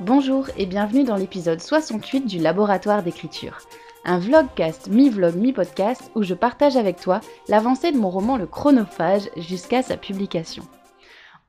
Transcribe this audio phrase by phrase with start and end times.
[0.00, 3.56] Bonjour et bienvenue dans l'épisode 68 du Laboratoire d'écriture.
[4.04, 9.30] Un vlogcast mi-vlog mi-podcast où je partage avec toi l'avancée de mon roman Le Chronophage
[9.38, 10.64] jusqu'à sa publication.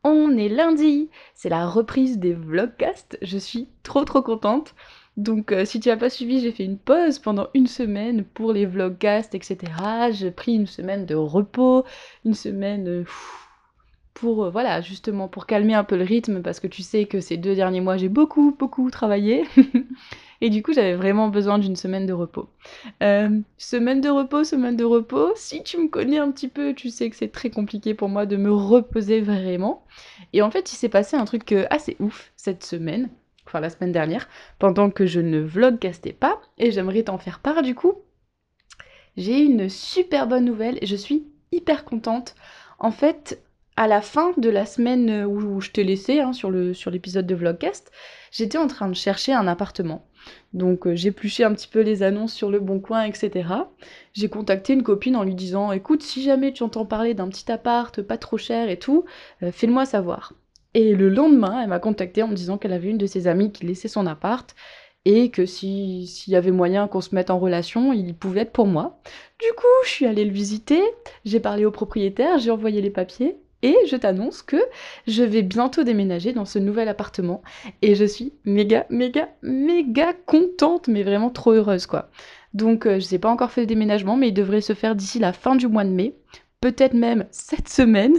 [0.06, 4.76] On est lundi, c'est la reprise des vlogcasts, je suis trop trop contente.
[5.18, 8.54] Donc euh, si tu n'as pas suivi, j'ai fait une pause pendant une semaine pour
[8.54, 9.58] les vlogcasts, etc.
[10.12, 11.84] J'ai pris une semaine de repos,
[12.24, 12.88] une semaine...
[12.88, 13.04] Euh,
[14.18, 17.22] pour euh, voilà justement pour calmer un peu le rythme parce que tu sais que
[17.22, 19.46] ces deux derniers mois j'ai beaucoup beaucoup travaillé
[20.42, 22.50] et du coup j'avais vraiment besoin d'une semaine de repos.
[23.00, 25.34] semaine de repos, semaine de repos.
[25.36, 28.26] Si tu me connais un petit peu, tu sais que c'est très compliqué pour moi
[28.26, 29.86] de me reposer vraiment.
[30.34, 33.10] Et en fait il s'est passé un truc assez ouf cette semaine
[33.46, 34.28] enfin la semaine dernière,
[34.60, 37.94] pendant que je ne vlogcastais pas, et j'aimerais t'en faire part du coup.
[39.16, 42.36] J'ai une super bonne nouvelle et je suis hyper contente.
[42.78, 43.42] En fait,
[43.78, 47.92] à la fin de la semaine où je t'ai laissé hein, sur l'épisode de Vlogcast,
[48.32, 50.08] j'étais en train de chercher un appartement.
[50.54, 53.48] Donc euh, j'ai pluché un petit peu les annonces sur le bon coin, etc.
[54.14, 57.52] J'ai contacté une copine en lui disant écoute, si jamais tu entends parler d'un petit
[57.52, 59.06] appart pas trop cher et tout,
[59.44, 60.34] euh, fais-le-moi savoir.
[60.74, 63.52] Et le lendemain, elle m'a contacté en me disant qu'elle avait une de ses amies
[63.52, 64.56] qui laissait son appart
[65.06, 68.68] et que s'il y avait moyen qu'on se mette en relation, il pouvait être pour
[68.68, 69.00] moi.
[69.40, 70.82] Du coup, je suis allée le visiter,
[71.24, 74.58] j'ai parlé au propriétaire, j'ai envoyé les papiers et je t'annonce que
[75.08, 77.42] je vais bientôt déménager dans ce nouvel appartement
[77.82, 82.10] et je suis méga, méga, méga contente, mais vraiment trop heureuse quoi.
[82.54, 85.20] Donc euh, je n'ai pas encore fait le déménagement, mais il devrait se faire d'ici
[85.20, 86.16] la fin du mois de mai
[86.62, 88.16] peut-être même cette semaine.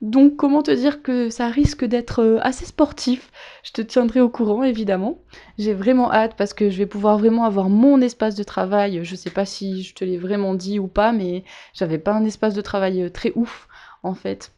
[0.00, 3.30] Donc comment te dire que ça risque d'être euh, assez sportif?
[3.62, 5.18] Je te tiendrai au courant évidemment.
[5.58, 9.04] J'ai vraiment hâte parce que je vais pouvoir vraiment avoir mon espace de travail.
[9.04, 12.24] Je sais pas si je te l'ai vraiment dit ou pas, mais j'avais pas un
[12.24, 13.68] espace de travail euh, très ouf
[14.02, 14.52] en fait.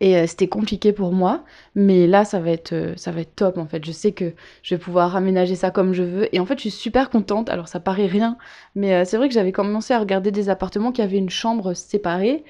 [0.00, 3.36] Et euh, c'était compliqué pour moi, mais là ça va être euh, ça va être
[3.36, 3.84] top en fait.
[3.84, 6.62] Je sais que je vais pouvoir aménager ça comme je veux et en fait je
[6.62, 7.50] suis super contente.
[7.50, 8.38] Alors ça paraît rien,
[8.74, 11.74] mais euh, c'est vrai que j'avais commencé à regarder des appartements qui avaient une chambre
[11.74, 12.44] séparée.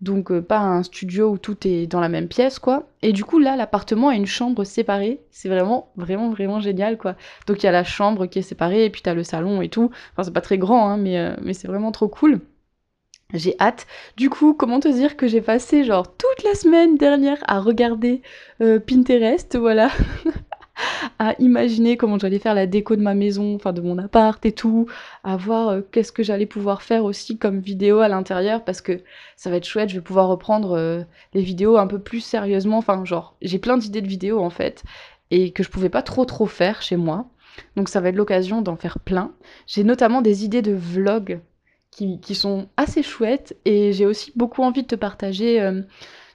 [0.00, 2.88] Donc pas un studio où tout est dans la même pièce quoi.
[3.02, 5.20] Et du coup là l'appartement a une chambre séparée.
[5.30, 7.14] C'est vraiment vraiment vraiment génial quoi.
[7.46, 9.68] Donc il y a la chambre qui est séparée et puis t'as le salon et
[9.68, 9.90] tout.
[10.12, 12.40] Enfin c'est pas très grand hein, mais, mais c'est vraiment trop cool.
[13.34, 13.86] J'ai hâte.
[14.16, 18.22] Du coup, comment te dire que j'ai passé genre toute la semaine dernière à regarder
[18.60, 19.90] euh, Pinterest, voilà.
[21.18, 24.52] à imaginer comment j'allais faire la déco de ma maison, enfin de mon appart et
[24.52, 24.86] tout,
[25.24, 29.00] à voir euh, qu'est-ce que j'allais pouvoir faire aussi comme vidéo à l'intérieur parce que
[29.36, 31.02] ça va être chouette, je vais pouvoir reprendre euh,
[31.34, 34.84] les vidéos un peu plus sérieusement, enfin genre j'ai plein d'idées de vidéos en fait
[35.30, 37.26] et que je pouvais pas trop trop faire chez moi.
[37.74, 39.32] Donc ça va être l'occasion d'en faire plein.
[39.66, 41.40] J'ai notamment des idées de vlog
[41.96, 43.56] qui, sont assez chouettes.
[43.64, 45.82] Et j'ai aussi beaucoup envie de te partager euh,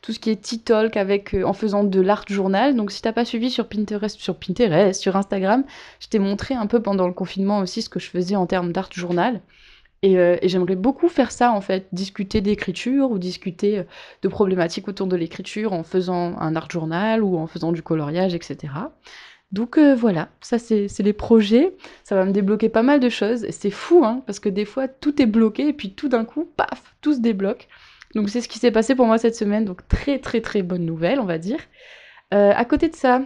[0.01, 2.75] tout ce qui est T-Talk avec, euh, en faisant de l'art journal.
[2.75, 5.63] Donc si t'as pas suivi sur Pinterest, sur Pinterest, sur Instagram,
[5.99, 8.71] je t'ai montré un peu pendant le confinement aussi ce que je faisais en termes
[8.71, 9.41] d'art journal.
[10.03, 13.83] Et, euh, et j'aimerais beaucoup faire ça en fait, discuter d'écriture ou discuter
[14.23, 18.33] de problématiques autour de l'écriture en faisant un art journal ou en faisant du coloriage,
[18.33, 18.73] etc.
[19.51, 23.45] Donc euh, voilà, ça c'est les projets, ça va me débloquer pas mal de choses,
[23.49, 26.49] c'est fou, hein, parce que des fois tout est bloqué, et puis tout d'un coup,
[26.55, 27.67] paf, tout se débloque.
[28.15, 30.85] Donc c'est ce qui s'est passé pour moi cette semaine, donc très très très bonne
[30.85, 31.59] nouvelle, on va dire.
[32.33, 33.23] Euh, à côté de ça,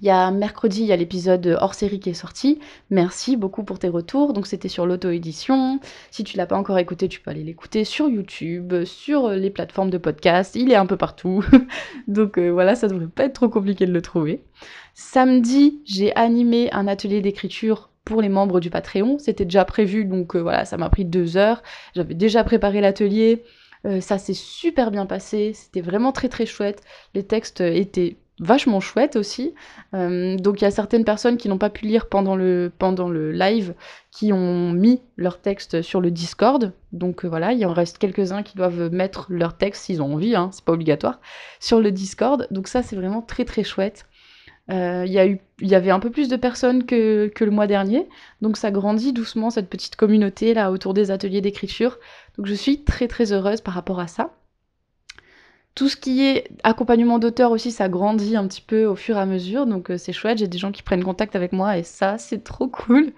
[0.00, 2.58] il y a mercredi, il y a l'épisode hors série qui est sorti.
[2.90, 4.32] Merci beaucoup pour tes retours.
[4.32, 5.80] Donc c'était sur l'auto-édition.
[6.10, 9.90] Si tu l'as pas encore écouté, tu peux aller l'écouter sur YouTube, sur les plateformes
[9.90, 10.54] de podcast.
[10.54, 11.44] Il est un peu partout.
[12.08, 14.44] Donc euh, voilà, ça devrait pas être trop compliqué de le trouver.
[14.94, 19.18] Samedi, j'ai animé un atelier d'écriture pour les membres du Patreon.
[19.18, 21.62] C'était déjà prévu, donc euh, voilà, ça m'a pris deux heures.
[21.94, 23.44] J'avais déjà préparé l'atelier.
[23.84, 25.52] Euh, ça s'est super bien passé.
[25.54, 26.82] C'était vraiment très très chouette.
[27.14, 29.54] Les textes étaient vachement chouette aussi.
[29.94, 32.70] Euh, donc il y a certaines personnes qui n'ont pas pu lire pendant le,
[33.32, 33.74] live
[34.10, 36.72] qui ont mis leur texte sur le Discord.
[36.92, 40.34] Donc euh, voilà, il en reste quelques-uns qui doivent mettre leur texte s'ils ont envie,
[40.34, 41.20] hein, c'est pas obligatoire,
[41.60, 42.46] sur le Discord.
[42.50, 44.06] Donc ça c'est vraiment très très chouette.
[44.68, 48.08] Euh, il y avait un peu plus de personnes que, que le mois dernier,
[48.40, 51.98] donc ça grandit doucement cette petite communauté là autour des ateliers d'écriture.
[52.36, 54.32] Donc je suis très très heureuse par rapport à ça.
[55.76, 59.20] Tout ce qui est accompagnement d'auteur aussi, ça grandit un petit peu au fur et
[59.20, 60.38] à mesure, donc euh, c'est chouette.
[60.38, 63.12] J'ai des gens qui prennent contact avec moi et ça, c'est trop cool.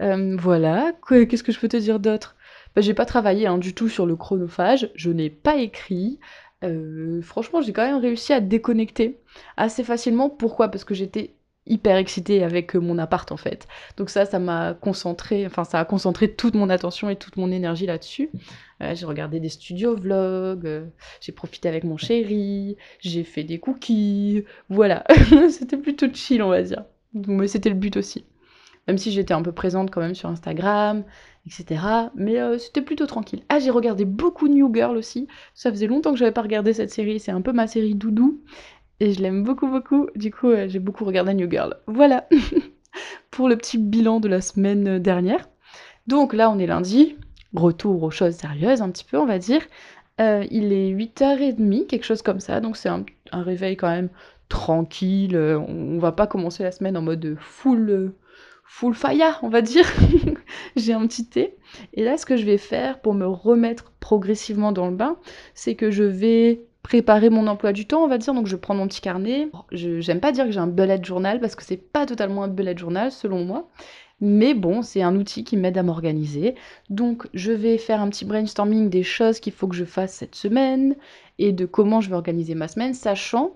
[0.00, 2.36] Euh, voilà, qu'est-ce que je peux te dire d'autre?
[2.74, 6.20] Bah, J'ai pas travaillé hein, du tout sur le chronophage, je n'ai pas écrit.
[6.64, 9.20] Euh, franchement, j'ai quand même réussi à déconnecter
[9.56, 10.30] assez facilement.
[10.30, 10.68] Pourquoi?
[10.70, 11.36] Parce que j'étais
[11.66, 13.68] hyper excitée avec mon appart en fait.
[13.96, 17.50] Donc ça, ça m'a concentré, enfin ça a concentré toute mon attention et toute mon
[17.50, 18.30] énergie là-dessus.
[18.82, 20.86] Euh, j'ai regardé des studios vlogs, euh,
[21.20, 25.04] j'ai profité avec mon chéri, j'ai fait des cookies, voilà.
[25.50, 26.84] C'était plutôt chill on va dire.
[27.14, 28.24] mais c'était le but aussi.
[28.88, 31.04] Même si j'étais un peu présente quand même sur Instagram,
[31.46, 31.82] etc.
[32.14, 33.42] Mais euh, c'était plutôt tranquille.
[33.48, 35.28] Ah, j'ai regardé beaucoup New Girl aussi.
[35.54, 37.20] Ça faisait longtemps que j'avais pas regardé cette série.
[37.20, 38.40] C'est un peu ma série doudou.
[39.00, 40.08] Et je l'aime beaucoup, beaucoup.
[40.14, 41.76] Du coup, euh, j'ai beaucoup regardé New Girl.
[41.86, 42.28] Voilà
[43.30, 45.48] pour le petit bilan de la semaine dernière.
[46.06, 47.16] Donc là, on est lundi.
[47.54, 49.62] Retour aux choses sérieuses, un petit peu, on va dire.
[50.20, 52.60] Euh, il est 8h30, quelque chose comme ça.
[52.60, 54.10] Donc c'est un, réveil quand même
[54.50, 55.36] tranquille.
[55.36, 58.12] On, va pas commencer la semaine en mode full
[58.64, 59.86] full fire, on va dire.
[60.76, 61.56] j'ai un petit thé.
[61.94, 65.16] Et là, ce que je vais faire pour me remettre progressivement dans le bain,
[65.54, 68.34] c'est que je vais préparer mon emploi du temps, on va dire.
[68.34, 69.48] Donc, je prends mon petit carnet.
[69.72, 72.76] J'aime pas dire que j'ai un bullet journal parce que c'est pas totalement un bullet
[72.76, 73.68] journal, selon moi.
[74.20, 76.54] Mais bon, c'est un outil qui m'aide à m'organiser.
[76.90, 80.34] Donc, je vais faire un petit brainstorming des choses qu'il faut que je fasse cette
[80.34, 80.96] semaine
[81.38, 83.52] et de comment je vais organiser ma semaine, sachant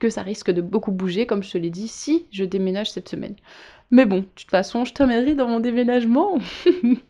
[0.00, 3.08] que ça risque de beaucoup bouger, comme je te l'ai dit, si je déménage cette
[3.08, 3.36] semaine.
[3.92, 6.38] Mais bon, de toute façon, je t'emmènerai dans mon déménagement.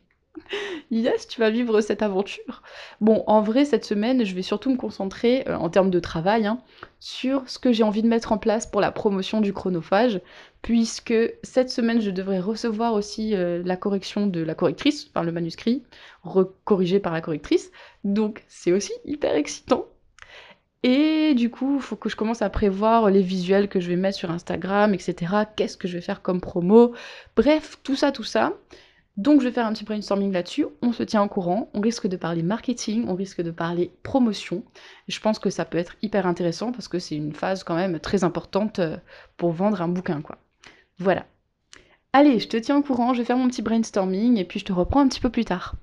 [0.91, 2.63] yes, tu vas vivre cette aventure.
[3.01, 6.47] Bon, en vrai, cette semaine, je vais surtout me concentrer, euh, en termes de travail,
[6.47, 6.61] hein,
[6.99, 10.21] sur ce que j'ai envie de mettre en place pour la promotion du chronophage,
[10.63, 15.33] puisque cette semaine, je devrais recevoir aussi euh, la correction de la correctrice, enfin le
[15.33, 15.83] manuscrit,
[16.23, 17.71] recorrigé par la correctrice.
[18.05, 19.87] Donc, c'est aussi hyper excitant.
[20.83, 23.97] Et du coup, il faut que je commence à prévoir les visuels que je vais
[23.97, 25.45] mettre sur Instagram, etc.
[25.55, 26.95] Qu'est-ce que je vais faire comme promo?
[27.37, 28.55] Bref, tout ça, tout ça.
[29.21, 30.65] Donc je vais faire un petit brainstorming là-dessus.
[30.81, 31.69] On se tient au courant.
[31.75, 34.65] On risque de parler marketing, on risque de parler promotion.
[35.09, 38.01] Je pense que ça peut être hyper intéressant parce que c'est une phase quand même
[38.01, 38.97] très importante euh,
[39.37, 40.39] pour vendre un bouquin, quoi.
[40.97, 41.27] Voilà.
[42.15, 44.65] Allez, je te tiens au courant, je vais faire mon petit brainstorming et puis je
[44.65, 45.75] te reprends un petit peu plus tard.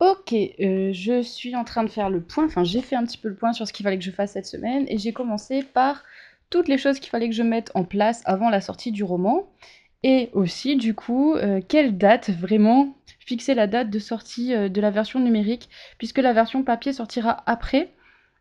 [0.00, 3.18] Ok, euh, je suis en train de faire le point, enfin j'ai fait un petit
[3.18, 5.62] peu le point sur ce qu'il fallait que je fasse cette semaine et j'ai commencé
[5.62, 6.02] par
[6.50, 9.48] toutes les choses qu'il fallait que je mette en place avant la sortie du roman
[10.02, 14.80] et aussi du coup euh, quelle date vraiment fixer la date de sortie euh, de
[14.80, 17.90] la version numérique puisque la version papier sortira après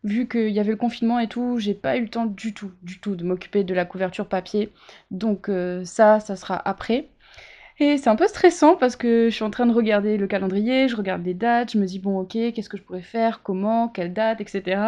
[0.04, 2.72] vu qu'il y avait le confinement et tout, j'ai pas eu le temps du tout,
[2.84, 4.72] du tout de m'occuper de la couverture papier
[5.10, 5.50] donc
[5.84, 7.10] ça, ça sera après.
[7.80, 10.88] Et c'est un peu stressant parce que je suis en train de regarder le calendrier,
[10.88, 13.90] je regarde les dates, je me dis bon ok, qu'est-ce que je pourrais faire, comment,
[13.90, 14.82] quelle date, etc.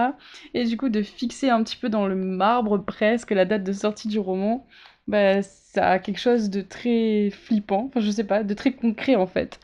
[0.54, 3.74] Et du coup de fixer un petit peu dans le marbre presque la date de
[3.74, 4.66] sortie du roman,
[5.08, 9.16] bah, ça a quelque chose de très flippant, enfin je sais pas, de très concret
[9.16, 9.60] en fait.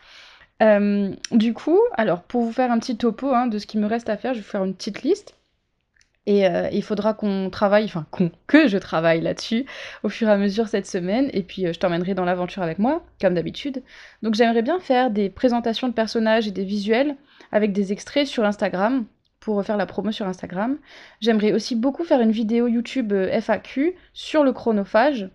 [0.62, 3.88] Euh, du coup, alors pour vous faire un petit topo hein, de ce qui me
[3.88, 5.36] reste à faire, je vais vous faire une petite liste.
[6.26, 8.06] Et euh, il faudra qu'on travaille, enfin
[8.48, 9.66] que je travaille là-dessus
[10.04, 11.30] au fur et à mesure cette semaine.
[11.34, 13.84] Et puis euh, je t'emmènerai dans l'aventure avec moi, comme d'habitude.
[14.22, 17.18] Donc j'aimerais bien faire des présentations de personnages et des visuels
[17.52, 19.06] avec des extraits sur Instagram
[19.42, 20.78] pour faire la promo sur Instagram.
[21.20, 25.30] J'aimerais aussi beaucoup faire une vidéo YouTube euh, FAQ sur le chronophage.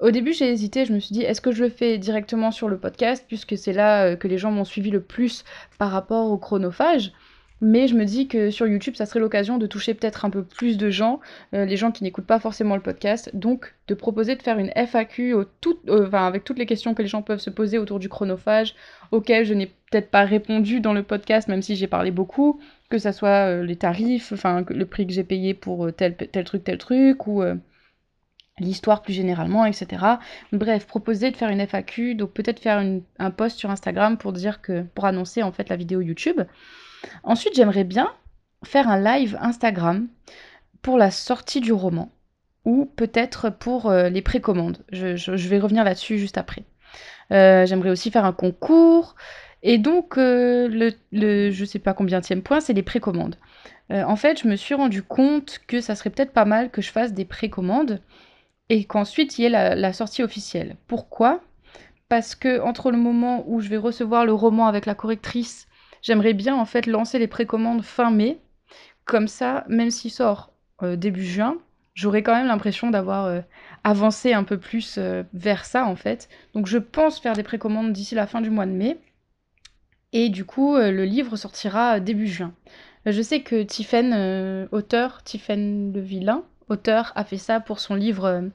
[0.00, 2.68] Au début, j'ai hésité, je me suis dit, est-ce que je le fais directement sur
[2.68, 5.44] le podcast, puisque c'est là que les gens m'ont suivi le plus
[5.78, 7.12] par rapport au chronophage?
[7.60, 10.44] Mais je me dis que sur YouTube, ça serait l'occasion de toucher peut-être un peu
[10.44, 11.20] plus de gens,
[11.54, 13.30] euh, les gens qui n'écoutent pas forcément le podcast.
[13.34, 15.34] Donc, de proposer de faire une FAQ
[16.12, 18.74] avec toutes les questions que les gens peuvent se poser autour du chronophage,
[19.10, 22.60] auxquelles je n'ai peut-être pas répondu dans le podcast, même si j'ai parlé beaucoup,
[22.90, 26.16] que ce soit euh, les tarifs, enfin le prix que j'ai payé pour euh, tel,
[26.16, 27.42] tel truc, tel truc, ou
[28.60, 30.04] l'histoire plus généralement, etc.
[30.52, 32.84] Bref, proposer de faire une FAQ, donc peut-être faire
[33.18, 36.40] un post sur Instagram pour dire que pour annoncer en fait la vidéo YouTube.
[37.22, 38.12] Ensuite, j'aimerais bien
[38.64, 40.08] faire un live Instagram
[40.82, 42.10] pour la sortie du roman
[42.64, 44.78] ou peut-être pour euh, les précommandes.
[44.92, 46.64] Je, vais revenir là-dessus juste après.
[47.32, 49.14] Euh, j'aimerais aussi faire un concours.
[49.62, 53.36] Et donc, euh, le, le, je sais pas combien tième point, c'est les précommandes.
[53.90, 56.90] en fait, je me suis rendu compte que ça serait peut-être pas mal que je
[56.90, 58.00] fasse des précommandes
[58.68, 60.76] et qu'ensuite il y ait la, la sortie officielle.
[60.86, 61.40] Pourquoi?
[62.10, 65.67] Parce que entre le moment où je vais recevoir le roman avec la correctrice
[66.02, 68.38] J'aimerais bien en fait lancer les précommandes fin mai.
[69.04, 70.52] Comme ça, même s'il sort
[70.82, 71.56] euh, début juin,
[71.94, 73.40] j'aurai quand même l'impression d'avoir euh,
[73.84, 76.28] avancé un peu plus euh, vers ça en fait.
[76.54, 78.98] Donc je pense faire des précommandes d'ici la fin du mois de mai.
[80.12, 82.54] Et du coup, le livre sortira début juin.
[83.04, 88.48] Je sais que Tiffen, auteur, Tiffen Le Vilain, auteur, a fait ça pour son livre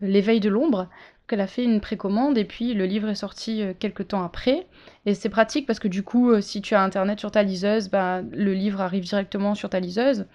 [0.00, 0.88] L'éveil de l'ombre
[1.26, 4.66] qu'elle a fait une précommande et puis le livre est sorti euh, quelques temps après.
[5.06, 7.88] Et c'est pratique parce que du coup, euh, si tu as internet sur ta liseuse,
[7.88, 10.26] bah, le livre arrive directement sur ta liseuse.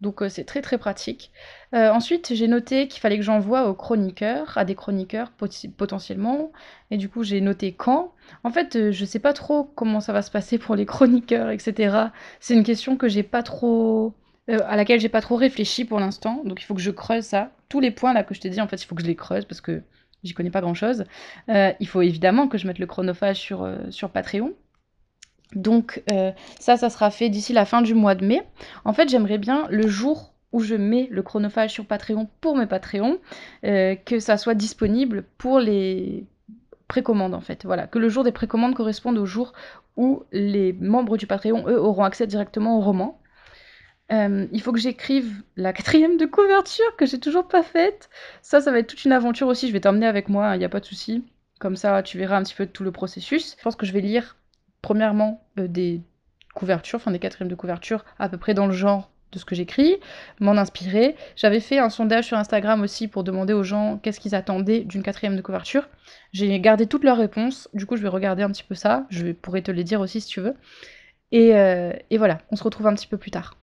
[0.00, 1.30] Donc euh, c'est très très pratique.
[1.72, 5.30] ensuite, j'ai noté qu'il fallait que j'envoie aux chroniqueurs, à des chroniqueurs
[5.76, 6.52] potentiellement.
[6.90, 8.14] Et du coup, j'ai noté quand.
[8.44, 11.96] En fait, je sais pas trop comment ça va se passer pour les chroniqueurs, etc.
[12.40, 14.14] C'est une question que j'ai pas trop
[14.48, 16.42] à laquelle j'ai pas trop réfléchi pour l'instant.
[16.44, 17.52] Donc il faut que je creuse ça.
[17.68, 19.16] Tous les points là que je t'ai dit, en fait, il faut que je les
[19.16, 19.82] creuse parce que
[20.24, 21.04] j'y connais pas grand chose.
[21.48, 24.52] Euh, il faut évidemment que je mette le chronophage sur, euh, sur Patreon.
[25.54, 26.04] Donc
[26.60, 28.40] ça, ça sera fait d'ici la fin du mois de mai.
[28.84, 32.66] En fait, j'aimerais bien le jour où je mets le chronophage sur Patreon pour mes
[32.66, 33.18] Patreons,
[33.64, 36.24] que ça soit disponible pour les
[36.86, 37.64] précommandes en fait.
[37.64, 39.52] Voilà, que le jour des précommandes corresponde au jour
[39.96, 43.19] où les membres du Patreon, eux, auront accès directement au roman.
[44.12, 48.10] Euh, il faut que j'écrive la quatrième de couverture que j'ai toujours pas faite.
[48.42, 49.68] Ça, ça va être toute une aventure aussi.
[49.68, 51.24] Je vais t'emmener avec moi, il hein, n'y a pas de souci.
[51.60, 53.54] Comme ça, tu verras un petit peu tout le processus.
[53.56, 54.36] Je pense que je vais lire
[54.82, 56.00] premièrement euh, des
[56.54, 59.54] couvertures, enfin des quatrièmes de couverture, à peu près dans le genre de ce que
[59.54, 59.96] j'écris,
[60.40, 61.14] m'en inspirer.
[61.36, 65.04] J'avais fait un sondage sur Instagram aussi pour demander aux gens qu'est-ce qu'ils attendaient d'une
[65.04, 65.88] quatrième de couverture.
[66.32, 67.68] J'ai gardé toutes leurs réponses.
[67.72, 69.06] Du coup, je vais regarder un petit peu ça.
[69.08, 70.56] Je pourrais te les dire aussi si tu veux.
[71.30, 73.59] et euh, voilà, on se retrouve un petit peu plus tard.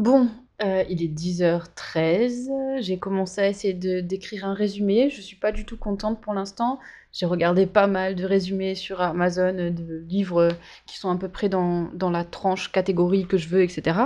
[0.00, 0.30] Bon,
[0.62, 2.80] euh, il est 10h13.
[2.80, 5.10] J'ai commencé à essayer d'écrire un résumé.
[5.10, 6.78] Je suis pas du tout contente pour l'instant.
[7.12, 10.48] J'ai regardé pas mal de résumés sur Amazon, de livres
[10.86, 13.98] qui sont à peu près dans, la tranche catégorie que je veux, etc.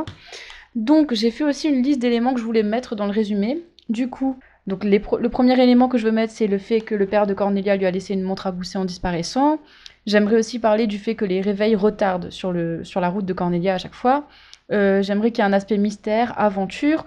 [0.74, 3.62] Donc j'ai fait aussi une liste d'éléments que je voulais mettre dans le résumé.
[3.88, 4.36] Du coup,
[4.66, 7.34] donc le premier élément que je veux mettre, c'est le fait que le père de
[7.34, 9.60] Cornelia lui a laissé une montre à gousset en disparaissant.
[10.06, 13.32] J'aimerais aussi parler du fait que les réveils retardent sur, le, sur la route de
[13.32, 14.26] Cornelia à chaque fois.
[14.72, 17.04] Euh, j'aimerais qu'il y ait un aspect mystère, aventure.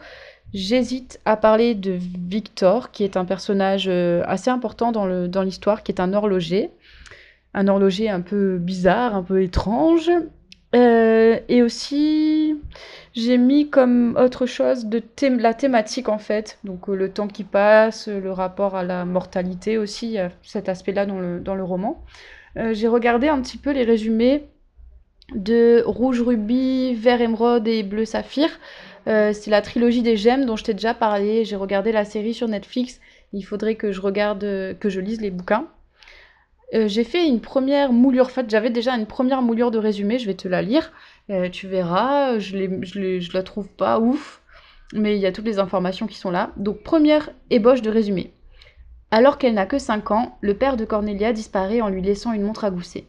[0.54, 5.92] J'hésite à parler de Victor, qui est un personnage euh, assez important dans l'histoire, qui
[5.92, 6.72] est un horloger.
[7.54, 10.10] Un horloger un peu bizarre, un peu étrange.
[10.76, 12.56] Euh, et aussi,
[13.14, 15.02] j'ai mis comme autre chose de
[15.40, 16.60] la thématique en fait.
[16.64, 21.40] Donc le temps qui passe, le rapport à la mortalité aussi, cet aspect-là dans le,
[21.40, 22.04] dans le roman.
[22.72, 24.46] j'ai regardé un petit peu les résumés
[25.36, 28.50] de rouge rubis, vert émeraude et bleu saphir.
[29.08, 31.46] Euh, c'est la trilogie des gemmes dont je t'ai déjà parlé.
[31.46, 33.00] J'ai regardé la série sur Netflix.
[33.34, 34.42] Il faudrait que je regarde,
[34.80, 35.68] que je lise les bouquins.
[36.74, 38.26] Euh, j'ai fait une première moulure.
[38.26, 40.20] En fait, j'avais déjà une première moulure de résumé.
[40.20, 40.92] Je vais te la lire.
[41.30, 42.40] Euh, tu verras.
[42.40, 44.42] Je, je la trouve pas ouf.
[44.94, 46.52] Mais il y a toutes les informations qui sont là.
[46.58, 48.34] Donc, première ébauche de résumé.
[49.12, 52.44] Alors qu'elle n'a que 5 ans, le père de Cornelia disparaît en lui laissant une
[52.44, 53.06] montre à gousset.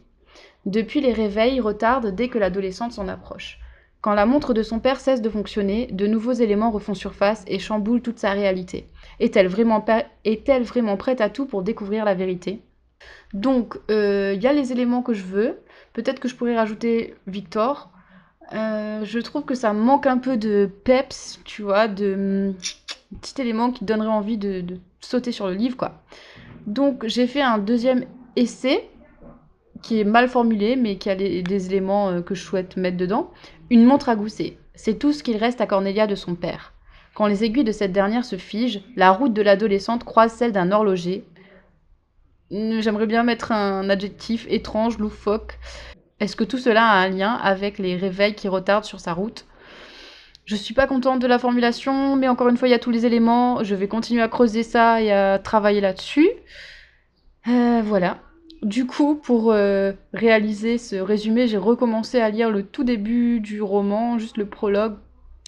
[0.65, 3.59] Depuis, les réveils retardent dès que l'adolescente s'en approche.
[4.01, 7.59] Quand la montre de son père cesse de fonctionner, de nouveaux éléments refont surface et
[7.59, 8.87] chamboulent toute sa réalité.
[9.19, 12.61] Est-elle vraiment, prête à tout pour découvrir la vérité?
[13.33, 15.59] Donc, il euh, y a les éléments que je veux.
[15.93, 17.91] Peut-être que je pourrais rajouter Victor.
[18.53, 22.55] Euh, je trouve que ça manque un peu de peps, tu vois, de hum,
[23.21, 26.01] petit élément qui donnerait envie de, de sauter sur le livre, quoi.
[26.67, 28.05] Donc, j'ai fait un deuxième
[28.37, 28.89] essai
[29.81, 33.31] qui est mal formulé, mais qui a des éléments euh, que je souhaite mettre dedans.
[33.69, 34.57] Une montre à gousset.
[34.75, 36.73] C'est tout ce qu'il reste à Cornelia de son père.
[37.13, 40.71] Quand les aiguilles de cette dernière se figent, la route de l'adolescente croise celle d'un
[40.71, 41.25] horloger.
[42.49, 45.59] J'aimerais bien mettre un adjectif étrange, loufoque.
[46.19, 49.45] Est-ce que tout cela a un lien avec les réveils qui retardent sur sa route?
[50.45, 52.89] Je suis pas contente de la formulation, mais encore une fois, il y a tous
[52.89, 53.63] les éléments.
[53.63, 56.29] Je vais continuer à creuser ça et à travailler là-dessus.
[57.47, 58.17] Euh, voilà.
[58.61, 63.61] Du coup, pour euh, réaliser ce résumé, j'ai recommencé à lire le tout début du
[63.61, 64.95] roman, juste le prologue.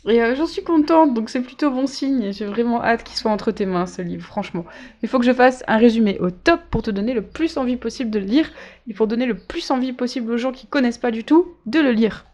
[0.07, 2.31] Et euh, j'en suis contente, donc c'est plutôt bon signe.
[2.31, 4.65] J'ai vraiment hâte qu'il soit entre tes mains, ce livre, franchement.
[5.03, 7.75] Il faut que je fasse un résumé au top pour te donner le plus envie
[7.75, 8.49] possible de le lire,
[8.87, 11.79] et pour donner le plus envie possible aux gens qui connaissent pas du tout de
[11.79, 12.25] le lire.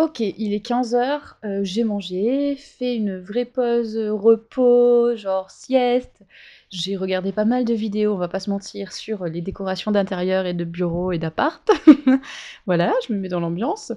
[0.00, 6.22] Ok, il est 15h, euh, j'ai mangé, fait une vraie pause repos, genre sieste.
[6.70, 10.46] J'ai regardé pas mal de vidéos, on va pas se mentir, sur les décorations d'intérieur
[10.46, 11.70] et de bureaux et d'appart.
[12.66, 13.92] voilà, je me mets dans l'ambiance.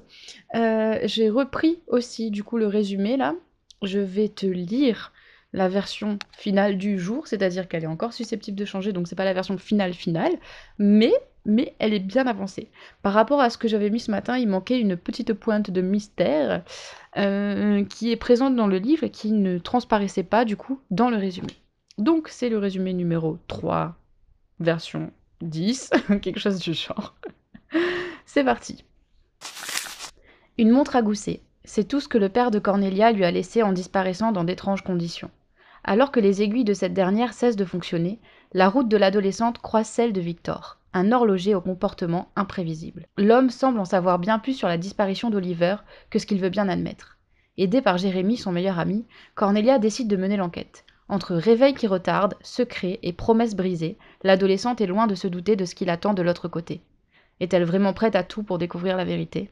[0.56, 3.34] Euh, j'ai repris aussi du coup le résumé là.
[3.82, 5.14] Je vais te lire
[5.54, 9.24] la version finale du jour, c'est-à-dire qu'elle est encore susceptible de changer, donc c'est pas
[9.24, 10.34] la version finale finale,
[10.78, 11.14] mais
[11.46, 12.70] mais elle est bien avancée.
[13.02, 15.82] Par rapport à ce que j'avais mis ce matin, il manquait une petite pointe de
[15.82, 16.64] mystère
[17.18, 21.10] euh, qui est présente dans le livre et qui ne transparaissait pas du coup dans
[21.10, 21.54] le résumé.
[21.98, 23.96] Donc c'est le résumé numéro 3,
[24.60, 27.16] version 10, quelque chose du genre.
[28.26, 28.84] c'est parti.
[30.58, 31.42] Une montre à gousset.
[31.66, 34.84] C'est tout ce que le père de Cornelia lui a laissé en disparaissant dans d'étranges
[34.84, 35.32] conditions.
[35.84, 38.20] Alors que les aiguilles de cette dernière cessent de fonctionner,
[38.54, 43.08] la route de l'adolescente croise celle de Victor, un horloger au comportement imprévisible.
[43.18, 45.78] L'homme semble en savoir bien plus sur la disparition d'Oliver
[46.10, 47.18] que ce qu'il veut bien admettre.
[47.58, 50.86] Aidé par Jérémy, son meilleur ami, Cornelia décide de mener l'enquête.
[51.10, 55.66] Entre réveil qui retarde, secret et promesses brisées, l'adolescente est loin de se douter de
[55.66, 56.82] ce qui l'attend de l'autre côté.
[57.40, 59.50] Est-elle vraiment prête à tout pour découvrir la vérité?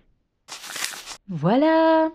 [1.27, 2.09] Voilà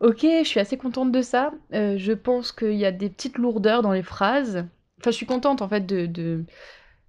[0.00, 1.52] Ok, je suis assez contente de ça.
[1.72, 4.64] Euh, je pense qu'il y a des petites lourdeurs dans les phrases.
[5.00, 6.44] Enfin, je suis contente en fait de,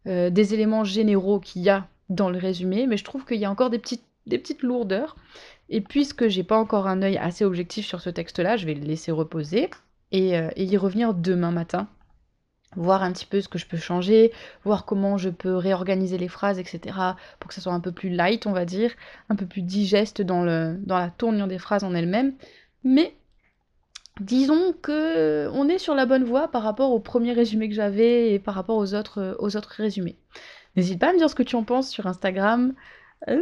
[0.07, 3.45] euh, des éléments généraux qu'il y a dans le résumé, mais je trouve qu'il y
[3.45, 4.03] a encore des petites,
[4.61, 5.15] lourdeurs.
[5.69, 8.85] Et puisque j'ai pas encore un œil assez objectif sur ce texte-là, je vais le
[8.85, 9.69] laisser reposer
[10.11, 11.87] et, euh, et y revenir demain matin
[12.75, 14.31] voir un petit peu ce que je peux changer,
[14.63, 16.95] voir comment je peux réorganiser les phrases, etc.
[17.39, 18.91] pour que ça soit un peu plus light, on va dire,
[19.29, 22.33] un peu plus digeste dans, le, dans la tournure des phrases en elles-mêmes.
[22.83, 23.15] Mais
[24.19, 28.33] disons que on est sur la bonne voie par rapport au premier résumé que j'avais
[28.33, 30.17] et par rapport aux autres, aux autres résumés.
[30.75, 32.73] N'hésite pas à me dire ce que tu en penses sur Instagram.
[33.27, 33.41] Euh,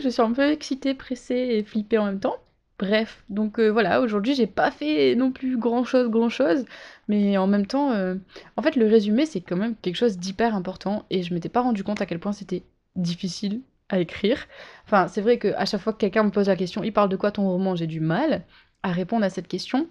[0.00, 2.36] je suis un peu excitée, pressée et flippée en même temps.
[2.78, 6.64] Bref, donc euh, voilà, aujourd'hui j'ai pas fait non plus grand chose, grand chose,
[7.08, 8.14] mais en même temps, euh,
[8.56, 11.62] en fait le résumé c'est quand même quelque chose d'hyper important et je m'étais pas
[11.62, 12.62] rendu compte à quel point c'était
[12.94, 14.46] difficile à écrire.
[14.86, 17.16] Enfin, c'est vrai qu'à chaque fois que quelqu'un me pose la question, il parle de
[17.16, 18.44] quoi ton roman, j'ai du mal
[18.82, 19.88] à répondre à cette question.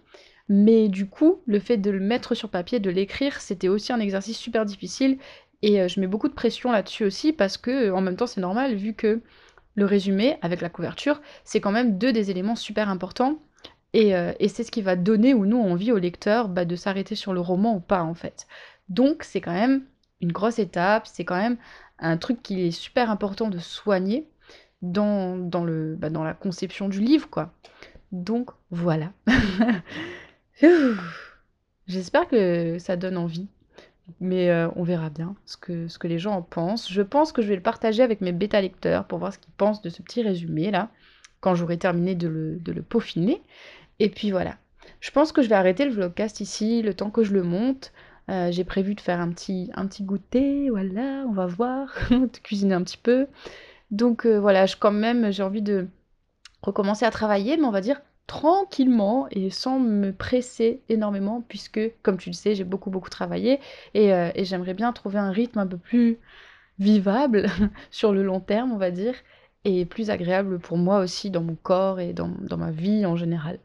[0.50, 4.00] Mais du coup, le fait de le mettre sur papier, de l'écrire, c'était aussi un
[4.00, 5.18] exercice super difficile
[5.62, 8.42] et euh, je mets beaucoup de pression là-dessus aussi parce que en même temps c'est
[8.42, 9.22] normal vu que
[9.76, 13.40] le résumé avec la couverture, c'est quand même deux des éléments super importants.
[13.96, 17.16] Euh, et, c'est ce qui va donner ou non envie au lecteur bah, de s'arrêter
[17.16, 18.48] sur le roman ou pas en fait.
[18.90, 19.84] Donc c'est quand même
[20.22, 21.58] une grosse étape, c'est quand même
[22.00, 24.28] un truc qui est super important de soigner
[24.82, 27.54] dans, bah, dans la conception du livre quoi.
[28.12, 29.12] Donc voilà.
[31.88, 33.48] J'espère que ça donne envie.
[34.22, 36.92] Mais euh, on verra bien ce que, les gens en pensent.
[36.92, 39.54] Je pense que je vais le partager avec mes bêta lecteurs pour voir ce qu'ils
[39.54, 40.90] pensent de ce petit résumé là,
[41.42, 43.42] quand j'aurai terminé de le, peaufiner.
[44.00, 44.56] Et puis voilà.
[45.02, 47.92] Je pense que je vais arrêter le vlogcast ici, le temps que je le monte.
[48.30, 52.38] Euh, j'ai prévu de faire un petit, un petit goûter, voilà, on va voir, de
[52.44, 53.28] cuisiner un petit peu.
[53.92, 55.88] Donc euh, voilà, je, quand même, j'ai envie de
[56.68, 62.18] recommencer à travailler, mais on va dire tranquillement et sans me presser énormément puisque, comme
[62.18, 63.60] tu le sais, j'ai beaucoup beaucoup travaillé
[63.96, 66.20] euh, et, j'aimerais bien trouver un rythme un peu plus
[66.78, 67.48] vivable
[67.90, 69.16] sur le long terme, on va dire,
[69.64, 73.60] et plus agréable pour moi aussi dans mon corps et dans, ma vie en général.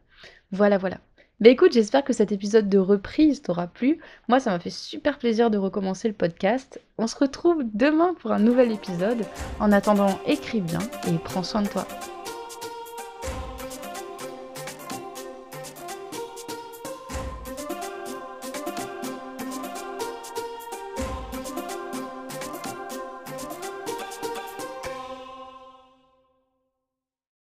[0.51, 0.97] Voilà, voilà.
[1.39, 3.99] Bah écoute, j'espère que cet épisode de reprise t'aura plu.
[4.29, 6.79] Moi, ça m'a fait super plaisir de recommencer le podcast.
[6.97, 9.25] On se retrouve demain pour un nouvel épisode.
[9.59, 11.85] En attendant, écris bien et prends soin de toi.